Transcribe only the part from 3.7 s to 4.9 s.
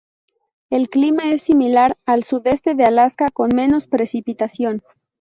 precipitación.